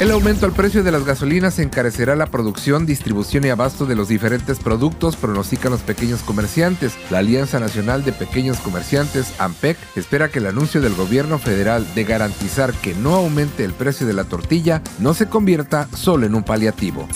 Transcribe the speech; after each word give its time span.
El 0.00 0.10
aumento 0.10 0.46
al 0.46 0.52
precio 0.52 0.82
de 0.82 0.90
las 0.90 1.04
gasolinas 1.04 1.58
encarecerá 1.58 2.16
la 2.16 2.26
producción, 2.26 2.86
distribución 2.86 3.44
y 3.44 3.50
abasto 3.50 3.86
de 3.86 3.94
los 3.94 4.08
diferentes 4.08 4.58
productos, 4.58 5.16
pronostican 5.16 5.70
los 5.70 5.82
pequeños 5.82 6.22
comerciantes. 6.22 6.94
La 7.10 7.18
Alianza 7.18 7.60
Nacional 7.60 8.04
de 8.04 8.12
Pequeños 8.12 8.58
Comerciantes, 8.58 9.32
AMPEC, 9.38 9.76
espera 9.94 10.28
que 10.28 10.40
el 10.40 10.46
anuncio 10.46 10.80
del 10.80 10.94
gobierno 10.94 11.38
federal 11.38 11.86
de 11.94 12.04
garantizar 12.04 12.72
que 12.72 12.94
no 12.94 13.14
aumente 13.14 13.64
el 13.64 13.74
precio 13.74 14.06
de 14.06 14.14
la 14.14 14.24
tortilla 14.24 14.82
no 14.98 15.14
se 15.14 15.28
convierta 15.28 15.88
solo 15.94 16.26
en 16.26 16.34
un 16.34 16.42
paliativo. 16.42 17.06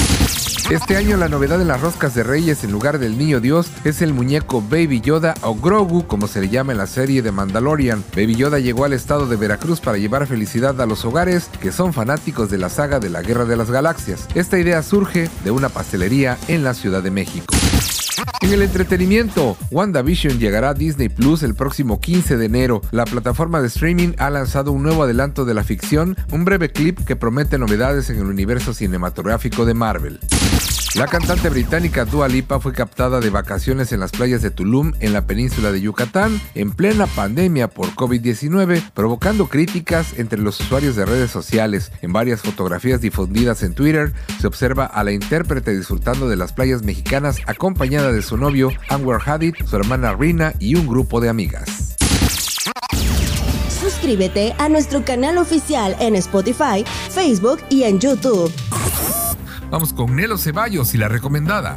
Este 0.71 0.97
año 0.97 1.17
la 1.17 1.29
novedad 1.29 1.63
en 1.63 1.69
las 1.69 1.81
roscas 1.81 2.13
de 2.17 2.25
Reyes 2.25 2.65
en 2.65 2.73
lugar 2.73 2.99
del 2.99 3.17
Niño 3.17 3.39
Dios 3.39 3.71
es 3.85 4.03
el 4.03 4.13
muñeco 4.13 4.61
Baby 4.69 5.01
Yoda 5.01 5.35
o 5.43 5.55
Grogu, 5.55 6.09
como 6.09 6.27
se 6.27 6.41
le 6.41 6.49
llama 6.49 6.73
en 6.73 6.79
la 6.79 6.89
serie 6.89 7.23
de 7.23 7.31
Mandalorian. 7.31 8.03
Baby 8.17 8.35
Yoda 8.35 8.59
llegó 8.59 8.85
al 8.85 8.93
estado 8.93 9.29
de 9.29 9.37
Veracruz 9.37 9.81
para 9.81 9.97
llevar 9.97 10.27
felicidad 10.27 10.81
a 10.81 10.87
los 10.87 11.05
hogares 11.05 11.49
que 11.61 11.71
son 11.71 11.93
fanáticos 11.93 12.51
de 12.51 12.59
la 12.59 12.66
saga 12.69 13.01
de 13.01 13.11
la 13.11 13.23
Guerra 13.23 13.45
de 13.45 13.57
las 13.57 13.71
Galaxias. 13.71 14.29
Esta 14.35 14.59
idea 14.59 14.83
surge 14.83 15.29
de 15.45 15.51
una 15.51 15.69
pastelería 15.69 16.39
en 16.49 16.65
la 16.65 16.75
Ciudad 16.75 17.03
de 17.03 17.11
México. 17.11 17.47
En 18.41 18.53
el 18.53 18.63
entretenimiento, 18.63 19.57
WandaVision 19.71 20.39
llegará 20.39 20.71
a 20.71 20.75
Disney 20.75 21.09
Plus 21.09 21.43
el 21.43 21.55
próximo 21.55 22.01
15 22.01 22.37
de 22.37 22.47
enero. 22.47 22.81
La 22.91 23.05
plataforma 23.05 23.61
de 23.61 23.69
streaming 23.69 24.13
ha 24.19 24.31
lanzado 24.31 24.73
un 24.73 24.83
nuevo 24.83 25.03
adelanto 25.03 25.45
de 25.45 25.55
la 25.55 25.65
ficción, 25.65 26.17
un 26.31 26.45
breve 26.45 26.71
clip 26.71 27.01
que 27.05 27.17
promete 27.17 27.59
novedades 27.59 28.09
en 28.11 28.19
el 28.19 28.27
universo 28.27 28.73
cinematográfico 28.73 29.65
de 29.65 29.75
Marvel. 29.75 30.21
La 30.97 31.07
cantante 31.07 31.51
británica 31.51 32.07
Dua 32.07 32.27
Lipa 32.27 32.59
fue 32.59 32.73
captada 32.73 33.21
de 33.21 33.29
vacaciones 33.29 33.93
en 33.93 34.01
las 34.01 34.13
playas 34.13 34.41
de 34.41 34.51
Tulum, 34.51 34.95
en 35.01 35.13
la 35.13 35.27
península 35.27 35.71
de 35.71 35.83
Yucatán, 35.83 36.41
en 36.55 36.71
plena 36.71 37.07
pandemia 37.07 37.69
por 37.69 37.91
COVID-19, 37.91 38.93
provocando 38.95 39.47
críticas 39.49 40.19
entre 40.19 40.41
los 40.41 40.59
usuarios 40.59 40.97
de 40.97 41.05
redes 41.05 41.31
sociales. 41.31 41.93
En 42.01 42.15
varias 42.15 42.41
fotografías 42.41 43.03
difundidas 43.03 43.63
en 43.63 43.75
Twitter, 43.75 44.15
se 44.41 44.47
observa 44.47 44.87
a 44.87 45.05
la 45.05 45.13
intérprete 45.13 45.77
disfrutando 45.77 46.31
de 46.31 46.37
las 46.37 46.55
playas 46.55 46.83
mexicanas 46.83 47.41
acompañada 47.77 48.11
de 48.11 48.23
su 48.23 48.39
novio 48.39 48.71
Anwar 48.89 49.21
Hadid, 49.23 49.55
su 49.67 49.77
hermana 49.77 50.15
Rina 50.15 50.55
y 50.59 50.77
un 50.77 50.87
grupo 50.87 51.21
de 51.21 51.29
amigas. 51.29 51.95
Suscríbete 53.69 54.55
a 54.57 54.71
nuestro 54.71 55.05
canal 55.05 55.37
oficial 55.37 55.95
en 56.01 56.17
Spotify, 56.17 56.87
Facebook 57.11 57.59
y 57.69 57.83
en 57.83 58.01
YouTube. 58.01 58.51
Vamos 59.71 59.93
con 59.93 60.17
Nelo 60.17 60.39
Ceballos 60.39 60.95
y 60.95 60.97
la 60.97 61.09
recomendada. 61.09 61.77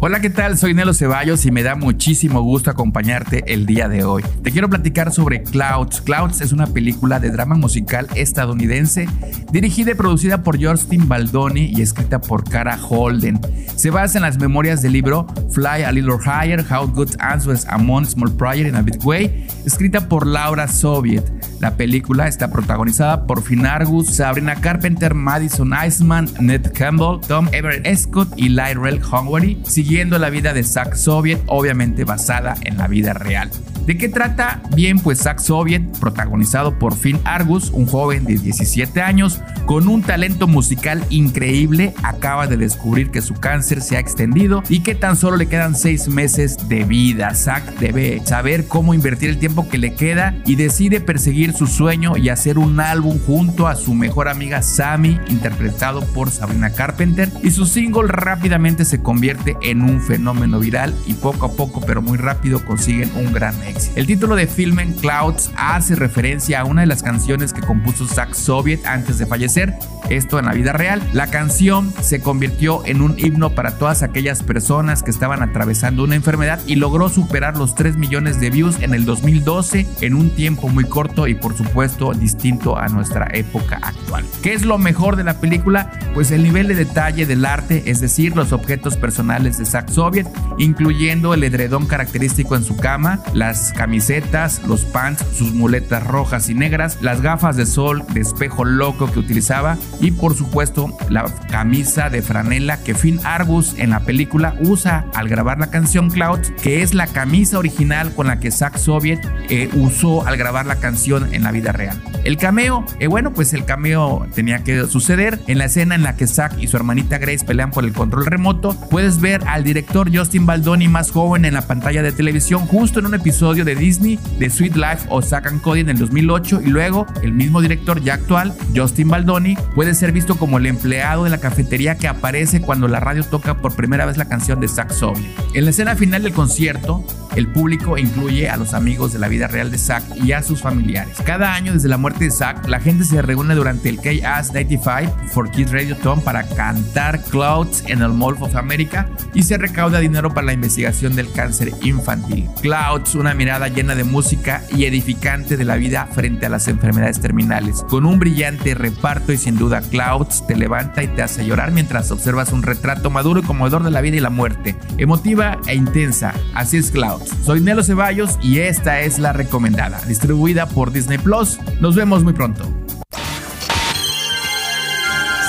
Hola, 0.00 0.20
¿qué 0.20 0.30
tal? 0.30 0.56
Soy 0.56 0.74
Nelo 0.74 0.94
Ceballos 0.94 1.44
y 1.44 1.50
me 1.50 1.64
da 1.64 1.74
muchísimo 1.74 2.40
gusto 2.40 2.70
acompañarte 2.70 3.42
el 3.52 3.66
día 3.66 3.88
de 3.88 4.04
hoy. 4.04 4.22
Te 4.44 4.52
quiero 4.52 4.70
platicar 4.70 5.12
sobre 5.12 5.42
Clouds. 5.42 6.02
Clouds 6.02 6.40
es 6.40 6.52
una 6.52 6.68
película 6.68 7.18
de 7.18 7.32
drama 7.32 7.56
musical 7.56 8.06
estadounidense 8.14 9.08
dirigida 9.50 9.90
y 9.90 9.94
producida 9.94 10.44
por 10.44 10.64
Justin 10.64 11.08
Baldoni 11.08 11.72
y 11.74 11.82
escrita 11.82 12.20
por 12.20 12.48
Cara 12.48 12.78
Holden. 12.80 13.40
Se 13.74 13.90
basa 13.90 14.18
en 14.18 14.22
las 14.22 14.38
memorias 14.38 14.82
del 14.82 14.92
libro 14.92 15.26
Fly 15.50 15.82
a 15.84 15.90
Little 15.90 16.18
Higher, 16.24 16.64
How 16.70 16.86
Good 16.86 17.16
Answers 17.18 17.66
Among 17.66 18.06
Small 18.06 18.30
Prayer 18.30 18.68
in 18.68 18.76
a 18.76 18.82
Big 18.82 19.04
Way, 19.04 19.48
escrita 19.66 20.08
por 20.08 20.28
Laura 20.28 20.68
Soviet. 20.68 21.24
La 21.60 21.76
película 21.76 22.28
está 22.28 22.50
protagonizada 22.50 23.26
por 23.26 23.42
Finn 23.42 23.66
Argus, 23.66 24.14
Sabrina 24.14 24.54
Carpenter, 24.56 25.14
Madison 25.14 25.72
Iceman, 25.86 26.28
Ned 26.40 26.72
Campbell, 26.72 27.20
Tom 27.26 27.48
Everett 27.52 27.86
Scott 27.96 28.28
y 28.36 28.48
Lyrell 28.48 29.02
Hungary, 29.02 29.60
siguiendo 29.66 30.18
la 30.18 30.30
vida 30.30 30.52
de 30.52 30.62
Zack 30.62 30.94
Soviet, 30.94 31.40
obviamente 31.46 32.04
basada 32.04 32.54
en 32.62 32.78
la 32.78 32.86
vida 32.86 33.12
real. 33.12 33.50
¿De 33.88 33.96
qué 33.96 34.10
trata? 34.10 34.60
Bien, 34.76 34.98
pues 34.98 35.20
Zack 35.20 35.38
Soviet, 35.38 35.82
protagonizado 35.98 36.78
por 36.78 36.94
Finn 36.94 37.20
Argus, 37.24 37.70
un 37.70 37.86
joven 37.86 38.26
de 38.26 38.36
17 38.36 39.00
años 39.00 39.40
con 39.64 39.88
un 39.88 40.02
talento 40.02 40.46
musical 40.46 41.02
increíble, 41.08 41.94
acaba 42.02 42.46
de 42.46 42.58
descubrir 42.58 43.10
que 43.10 43.22
su 43.22 43.32
cáncer 43.32 43.80
se 43.80 43.96
ha 43.96 44.00
extendido 44.00 44.62
y 44.68 44.80
que 44.80 44.94
tan 44.94 45.16
solo 45.16 45.38
le 45.38 45.46
quedan 45.46 45.74
6 45.74 46.08
meses 46.08 46.57
de 46.68 46.84
vida. 46.84 47.34
Zack 47.34 47.78
debe 47.78 48.20
saber 48.24 48.66
cómo 48.66 48.94
invertir 48.94 49.30
el 49.30 49.38
tiempo 49.38 49.68
que 49.68 49.78
le 49.78 49.94
queda 49.94 50.34
y 50.44 50.56
decide 50.56 51.00
perseguir 51.00 51.52
su 51.52 51.66
sueño 51.66 52.16
y 52.16 52.28
hacer 52.28 52.58
un 52.58 52.80
álbum 52.80 53.18
junto 53.18 53.66
a 53.66 53.76
su 53.76 53.94
mejor 53.94 54.28
amiga 54.28 54.62
Sammy, 54.62 55.18
interpretado 55.28 56.02
por 56.12 56.30
Sabrina 56.30 56.70
Carpenter, 56.70 57.30
y 57.42 57.50
su 57.50 57.66
single 57.66 58.08
rápidamente 58.08 58.84
se 58.84 59.02
convierte 59.02 59.56
en 59.62 59.82
un 59.82 60.00
fenómeno 60.02 60.60
viral 60.60 60.94
y 61.06 61.14
poco 61.14 61.46
a 61.46 61.52
poco, 61.52 61.80
pero 61.80 62.02
muy 62.02 62.18
rápido, 62.18 62.64
consiguen 62.64 63.10
un 63.16 63.32
gran 63.32 63.54
éxito. 63.64 63.94
El 63.96 64.06
título 64.06 64.36
de 64.36 64.46
Filmen 64.46 64.92
Clouds 64.94 65.50
hace 65.56 65.94
referencia 65.94 66.60
a 66.60 66.64
una 66.64 66.82
de 66.82 66.86
las 66.86 67.02
canciones 67.02 67.52
que 67.52 67.60
compuso 67.60 68.06
Zack 68.06 68.34
Soviet 68.34 68.84
antes 68.86 69.18
de 69.18 69.26
fallecer, 69.26 69.74
esto 70.10 70.38
en 70.38 70.46
la 70.46 70.52
vida 70.52 70.72
real. 70.72 71.02
La 71.12 71.28
canción 71.28 71.92
se 72.00 72.20
convirtió 72.20 72.84
en 72.86 73.02
un 73.02 73.18
himno 73.18 73.50
para 73.50 73.78
todas 73.78 74.02
aquellas 74.02 74.42
personas 74.42 75.02
que 75.02 75.10
estaban 75.10 75.42
atravesando 75.42 76.04
una 76.04 76.14
enfermedad 76.14 76.57
y 76.66 76.76
logró 76.76 77.08
superar 77.08 77.56
los 77.56 77.74
3 77.74 77.96
millones 77.96 78.40
de 78.40 78.50
views 78.50 78.80
en 78.80 78.94
el 78.94 79.04
2012 79.04 79.86
en 80.00 80.14
un 80.14 80.30
tiempo 80.30 80.68
muy 80.68 80.84
corto 80.84 81.26
y 81.26 81.34
por 81.34 81.56
supuesto 81.56 82.12
distinto 82.12 82.78
a 82.78 82.88
nuestra 82.88 83.28
época 83.32 83.78
actual. 83.82 84.24
¿Qué 84.42 84.54
es 84.54 84.64
lo 84.64 84.78
mejor 84.78 85.16
de 85.16 85.24
la 85.24 85.40
película? 85.40 85.90
Pues 86.14 86.30
el 86.30 86.42
nivel 86.42 86.68
de 86.68 86.74
detalle 86.74 87.26
del 87.26 87.44
arte, 87.44 87.84
es 87.86 88.00
decir, 88.00 88.36
los 88.36 88.52
objetos 88.52 88.96
personales 88.96 89.58
de 89.58 89.66
Zack 89.66 89.90
Soviet, 89.90 90.26
incluyendo 90.58 91.34
el 91.34 91.44
edredón 91.44 91.86
característico 91.86 92.56
en 92.56 92.64
su 92.64 92.76
cama, 92.76 93.20
las 93.34 93.72
camisetas, 93.72 94.62
los 94.66 94.84
pants, 94.84 95.24
sus 95.36 95.52
muletas 95.52 96.04
rojas 96.04 96.48
y 96.48 96.54
negras, 96.54 96.98
las 97.00 97.20
gafas 97.20 97.56
de 97.56 97.66
sol 97.66 98.04
de 98.12 98.20
espejo 98.20 98.64
loco 98.64 99.10
que 99.10 99.18
utilizaba 99.18 99.76
y 100.00 100.10
por 100.10 100.34
supuesto 100.34 100.96
la 101.08 101.24
camisa 101.50 102.10
de 102.10 102.22
franela 102.22 102.82
que 102.82 102.94
Finn 102.94 103.20
Argus 103.24 103.74
en 103.78 103.90
la 103.90 104.00
película 104.00 104.54
usa 104.60 105.06
al 105.14 105.28
grabar 105.28 105.58
la 105.58 105.70
canción 105.70 106.10
Clouds, 106.10 106.47
que 106.62 106.82
es 106.82 106.94
la 106.94 107.06
camisa 107.06 107.58
original 107.58 108.14
con 108.14 108.26
la 108.26 108.40
que 108.40 108.50
Zack 108.50 108.76
Soviet 108.78 109.20
eh, 109.48 109.70
usó 109.74 110.26
al 110.26 110.36
grabar 110.36 110.66
la 110.66 110.76
canción 110.76 111.32
en 111.32 111.42
la 111.42 111.52
vida 111.52 111.72
real. 111.72 112.00
El 112.24 112.36
cameo, 112.36 112.84
eh, 112.98 113.06
bueno, 113.06 113.32
pues 113.32 113.54
el 113.54 113.64
cameo 113.64 114.26
tenía 114.34 114.64
que 114.64 114.86
suceder 114.86 115.40
en 115.46 115.58
la 115.58 115.66
escena 115.66 115.94
en 115.94 116.02
la 116.02 116.16
que 116.16 116.26
Zack 116.26 116.58
y 116.58 116.66
su 116.66 116.76
hermanita 116.76 117.18
Grace 117.18 117.44
pelean 117.44 117.70
por 117.70 117.84
el 117.84 117.92
control 117.92 118.26
remoto. 118.26 118.74
Puedes 118.90 119.20
ver 119.20 119.42
al 119.46 119.64
director 119.64 120.14
Justin 120.14 120.44
Baldoni 120.44 120.88
más 120.88 121.10
joven 121.10 121.44
en 121.44 121.54
la 121.54 121.62
pantalla 121.62 122.02
de 122.02 122.12
televisión 122.12 122.66
justo 122.66 123.00
en 123.00 123.06
un 123.06 123.14
episodio 123.14 123.64
de 123.64 123.74
Disney 123.74 124.18
de 124.38 124.50
Sweet 124.50 124.76
Life 124.76 125.06
o 125.08 125.22
Zack 125.22 125.46
and 125.46 125.62
Cody 125.62 125.80
en 125.80 125.88
el 125.90 125.98
2008 125.98 126.62
y 126.64 126.68
luego 126.68 127.06
el 127.22 127.32
mismo 127.32 127.60
director 127.60 128.02
ya 128.02 128.14
actual, 128.14 128.52
Justin 128.74 129.08
Baldoni, 129.08 129.56
puede 129.74 129.94
ser 129.94 130.12
visto 130.12 130.36
como 130.36 130.58
el 130.58 130.66
empleado 130.66 131.24
de 131.24 131.30
la 131.30 131.38
cafetería 131.38 131.96
que 131.96 132.08
aparece 132.08 132.60
cuando 132.60 132.88
la 132.88 133.00
radio 133.00 133.24
toca 133.24 133.58
por 133.58 133.74
primera 133.74 134.06
vez 134.06 134.16
la 134.16 134.28
canción 134.28 134.60
de 134.60 134.68
Zack 134.68 134.90
Soviet. 134.90 135.30
En 135.54 135.64
la 135.64 135.70
escena 135.70 135.96
final 135.96 136.22
del 136.22 136.32
concierto, 136.38 137.02
el 137.38 137.46
público 137.46 137.96
incluye 137.96 138.50
a 138.50 138.56
los 138.56 138.74
amigos 138.74 139.12
de 139.12 139.20
la 139.20 139.28
vida 139.28 139.46
real 139.46 139.70
de 139.70 139.78
Zack 139.78 140.02
y 140.24 140.32
a 140.32 140.42
sus 140.42 140.60
familiares. 140.60 141.18
Cada 141.24 141.54
año 141.54 141.72
desde 141.72 141.88
la 141.88 141.96
muerte 141.96 142.24
de 142.24 142.30
Zack, 142.32 142.66
la 142.66 142.80
gente 142.80 143.04
se 143.04 143.22
reúne 143.22 143.54
durante 143.54 143.88
el 143.88 144.00
K-Ass 144.00 144.52
95 144.52 145.16
for 145.28 145.48
Kids 145.48 145.70
Radio 145.70 145.96
Tom 145.96 146.20
para 146.20 146.42
cantar 146.48 147.22
Clouds 147.22 147.84
en 147.86 148.02
el 148.02 148.08
Mall 148.08 148.34
of 148.40 148.56
America 148.56 149.08
y 149.34 149.44
se 149.44 149.56
recauda 149.56 150.00
dinero 150.00 150.34
para 150.34 150.48
la 150.48 150.52
investigación 150.52 151.14
del 151.14 151.30
cáncer 151.30 151.70
infantil. 151.82 152.48
Clouds, 152.60 153.14
una 153.14 153.34
mirada 153.34 153.68
llena 153.68 153.94
de 153.94 154.02
música 154.02 154.64
y 154.74 154.86
edificante 154.86 155.56
de 155.56 155.64
la 155.64 155.76
vida 155.76 156.08
frente 156.12 156.46
a 156.46 156.48
las 156.48 156.66
enfermedades 156.66 157.20
terminales. 157.20 157.84
Con 157.88 158.04
un 158.04 158.18
brillante 158.18 158.74
reparto 158.74 159.32
y 159.32 159.38
sin 159.38 159.56
duda 159.56 159.80
Clouds 159.80 160.44
te 160.48 160.56
levanta 160.56 161.04
y 161.04 161.08
te 161.08 161.22
hace 161.22 161.46
llorar 161.46 161.70
mientras 161.70 162.10
observas 162.10 162.50
un 162.50 162.64
retrato 162.64 163.10
maduro 163.10 163.40
y 163.40 163.44
conmovedor 163.44 163.84
de 163.84 163.92
la 163.92 164.00
vida 164.00 164.16
y 164.16 164.20
la 164.20 164.30
muerte. 164.30 164.76
Emotiva 164.96 165.58
e 165.68 165.76
intensa, 165.76 166.34
así 166.52 166.78
es 166.78 166.90
Clouds. 166.90 167.27
Soy 167.44 167.60
Nelo 167.60 167.82
Ceballos 167.82 168.38
y 168.42 168.58
esta 168.58 169.00
es 169.00 169.18
la 169.18 169.32
recomendada, 169.32 170.00
distribuida 170.06 170.68
por 170.68 170.92
Disney 170.92 171.18
Plus. 171.18 171.58
Nos 171.80 171.94
vemos 171.94 172.24
muy 172.24 172.32
pronto. 172.32 172.64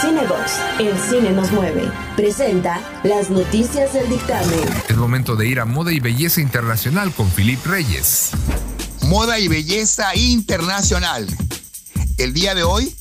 Cinebox, 0.01 0.53
el 0.79 0.97
cine 0.97 1.31
nos 1.31 1.51
mueve, 1.51 1.91
presenta 2.15 2.81
las 3.03 3.29
noticias 3.29 3.93
del 3.93 4.09
dictamen. 4.09 4.61
Es 4.87 4.95
momento 4.95 5.35
de 5.35 5.47
ir 5.47 5.59
a 5.59 5.65
Moda 5.65 5.91
y 5.91 5.99
Belleza 5.99 6.39
Internacional 6.39 7.11
con 7.13 7.29
Filip 7.29 7.65
Reyes. 7.65 8.31
Moda 9.03 9.39
y 9.39 9.47
Belleza 9.47 10.15
Internacional. 10.15 11.27
El 12.17 12.33
día 12.33 12.55
de 12.55 12.63
hoy 12.63 12.95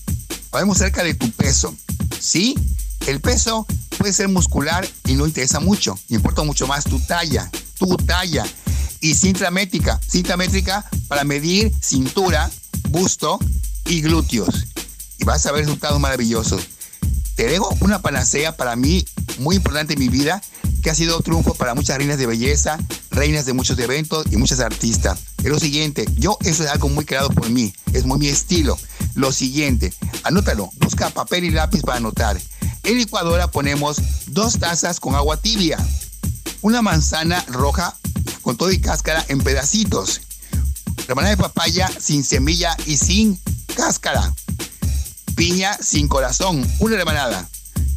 hablamos 0.52 0.80
acerca 0.80 1.04
de 1.04 1.14
tu 1.14 1.30
peso. 1.30 1.74
¿Sí? 2.18 2.54
El 3.06 3.20
peso 3.20 3.66
puede 3.96 4.12
ser 4.12 4.28
muscular 4.28 4.86
y 5.06 5.14
no 5.14 5.26
interesa 5.26 5.60
mucho. 5.60 5.98
Importa 6.08 6.42
mucho 6.42 6.66
más 6.66 6.84
tu 6.84 6.98
talla, 7.00 7.50
tu 7.78 7.96
talla 7.96 8.44
y 9.00 9.14
cinta 9.14 9.50
métrica. 9.50 10.00
Cinta 10.06 10.36
métrica 10.36 10.88
para 11.08 11.24
medir 11.24 11.72
cintura, 11.80 12.50
busto 12.90 13.38
y 13.86 14.00
glúteos. 14.00 14.66
Y 15.18 15.24
vas 15.24 15.46
a 15.46 15.52
ver 15.52 15.64
resultados 15.64 16.00
maravillosos. 16.00 16.62
Te 17.34 17.46
dejo 17.46 17.76
una 17.80 18.02
panacea 18.02 18.56
para 18.56 18.74
mí 18.76 19.04
muy 19.38 19.56
importante 19.56 19.94
en 19.94 20.00
mi 20.00 20.08
vida, 20.08 20.42
que 20.82 20.90
ha 20.90 20.94
sido 20.94 21.20
triunfo 21.20 21.54
para 21.54 21.74
muchas 21.74 21.96
reinas 21.96 22.18
de 22.18 22.26
belleza, 22.26 22.78
reinas 23.10 23.46
de 23.46 23.52
muchos 23.52 23.78
eventos 23.78 24.26
y 24.30 24.36
muchas 24.36 24.60
artistas. 24.60 25.20
Es 25.38 25.50
lo 25.50 25.58
siguiente, 25.58 26.04
yo 26.16 26.38
eso 26.42 26.64
es 26.64 26.70
algo 26.70 26.88
muy 26.88 27.04
creado 27.04 27.30
por 27.30 27.48
mí, 27.48 27.72
es 27.92 28.04
muy 28.04 28.18
mi 28.18 28.28
estilo. 28.28 28.76
Lo 29.14 29.32
siguiente, 29.32 29.92
anótalo, 30.24 30.70
busca 30.80 31.10
papel 31.10 31.44
y 31.44 31.50
lápiz 31.50 31.82
para 31.82 31.98
anotar. 31.98 32.40
En 32.84 32.96
licuadora 32.96 33.50
ponemos 33.50 33.98
dos 34.26 34.58
tazas 34.58 35.00
con 35.00 35.14
agua 35.14 35.36
tibia, 35.36 35.78
una 36.62 36.82
manzana 36.82 37.44
roja 37.48 37.96
con 38.48 38.56
todo 38.56 38.72
y 38.72 38.80
cáscara 38.80 39.22
en 39.28 39.42
pedacitos. 39.42 40.22
Rebanada 41.06 41.36
de 41.36 41.36
papaya 41.36 41.86
sin 42.00 42.24
semilla 42.24 42.74
y 42.86 42.96
sin 42.96 43.38
cáscara. 43.76 44.32
Piña 45.36 45.76
sin 45.82 46.08
corazón, 46.08 46.66
una 46.78 46.96
rebanada. 46.96 47.46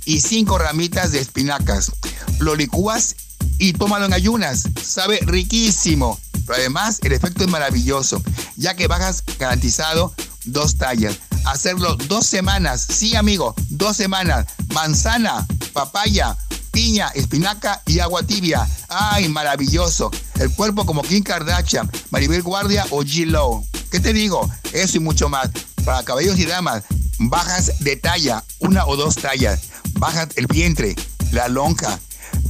Y 0.04 0.20
cinco 0.20 0.58
ramitas 0.58 1.14
de 1.14 1.20
espinacas. 1.20 1.94
Lo 2.40 2.58
licúas 2.58 3.16
y 3.60 3.72
tómalo 3.72 4.08
en 4.08 4.14
ayunas. 4.14 4.64
Sabe 4.84 5.22
riquísimo. 5.22 6.20
Pero 6.46 6.60
además 6.60 7.00
el 7.02 7.14
efecto 7.14 7.46
es 7.46 7.50
maravilloso, 7.50 8.22
ya 8.58 8.76
que 8.76 8.88
bajas 8.88 9.24
garantizado 9.40 10.14
dos 10.44 10.76
tallas. 10.76 11.16
Hacerlo 11.46 11.96
dos 11.96 12.26
semanas. 12.26 12.86
Sí, 12.90 13.16
amigo, 13.16 13.56
dos 13.70 13.96
semanas. 13.96 14.48
Manzana, 14.74 15.48
papaya, 15.72 16.36
piña, 16.72 17.10
espinaca 17.10 17.82
y 17.86 18.00
agua 18.00 18.24
tibia. 18.24 18.68
¡Ay, 18.90 19.30
maravilloso! 19.30 20.12
El 20.40 20.52
cuerpo 20.54 20.86
como 20.86 21.02
Kim 21.02 21.24
Kardashian, 21.24 21.90
Maribel 22.10 22.42
Guardia 22.42 22.86
o 22.90 23.04
G. 23.04 23.26
Lowe. 23.26 23.64
¿Qué 23.92 24.00
te 24.00 24.14
digo? 24.14 24.50
Eso 24.72 24.98
y 24.98 25.00
mucho 25.00 25.30
más. 25.30 25.50
Para 25.86 26.04
caballos 26.04 26.40
y 26.40 26.46
damas, 26.46 26.84
bajas 27.20 27.80
de 27.80 27.96
talla, 27.96 28.44
una 28.60 28.86
o 28.86 28.96
dos 28.96 29.16
tallas. 29.16 29.62
Bajas 29.94 30.30
el 30.36 30.48
vientre, 30.48 30.96
la 31.32 31.48
lonja. 31.48 32.00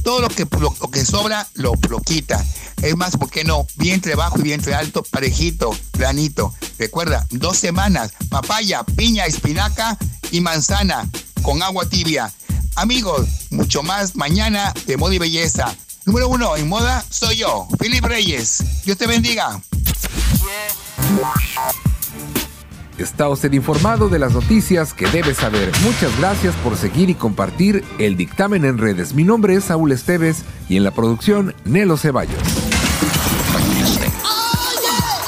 Todo 0.04 0.20
lo 0.20 0.28
que, 0.28 0.46
lo, 0.58 0.72
que 0.90 1.04
sobra 1.04 1.48
lo, 1.54 1.72
lo 1.88 2.00
quita. 2.00 2.44
Es 2.82 2.96
más, 2.96 3.16
¿por 3.16 3.30
qué 3.30 3.44
no? 3.44 3.66
Vientre 3.76 4.14
bajo 4.14 4.38
y 4.38 4.42
vientre 4.42 4.74
alto, 4.74 5.02
parejito, 5.02 5.76
planito. 5.92 6.54
Recuerda, 6.78 7.26
dos 7.30 7.56
semanas, 7.56 8.12
papaya, 8.28 8.84
piña, 8.84 9.26
espinaca 9.26 9.96
y 10.30 10.40
manzana 10.40 11.08
con 11.42 11.62
agua 11.62 11.88
tibia. 11.88 12.32
Amigos, 12.74 13.28
mucho 13.50 13.82
más 13.82 14.16
mañana 14.16 14.72
de 14.86 14.96
moda 14.96 15.14
y 15.14 15.18
belleza. 15.18 15.74
Número 16.04 16.28
uno 16.28 16.56
en 16.56 16.68
moda 16.68 17.04
soy 17.10 17.36
yo, 17.36 17.68
Philip 17.78 18.04
Reyes. 18.04 18.84
Dios 18.84 18.96
te 18.96 19.06
bendiga. 19.06 19.60
Está 22.98 23.28
usted 23.28 23.52
informado 23.52 24.08
de 24.08 24.18
las 24.18 24.32
noticias 24.32 24.94
que 24.94 25.06
debe 25.08 25.34
saber. 25.34 25.72
Muchas 25.82 26.16
gracias 26.18 26.54
por 26.56 26.76
seguir 26.76 27.10
y 27.10 27.14
compartir 27.14 27.84
el 27.98 28.16
dictamen 28.16 28.64
en 28.64 28.78
redes. 28.78 29.14
Mi 29.14 29.24
nombre 29.24 29.54
es 29.54 29.64
Saúl 29.64 29.92
Esteves 29.92 30.42
y 30.68 30.76
en 30.76 30.84
la 30.84 30.92
producción 30.92 31.54
Nelo 31.64 31.96
Ceballos. 31.96 32.42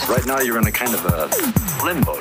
Right 0.09 0.27
now 0.27 0.41
you're 0.41 0.59
in 0.59 0.67
a 0.67 0.73
kind 0.73 0.95
of 0.95 1.05
a 1.07 1.29
limbo. 1.85 2.15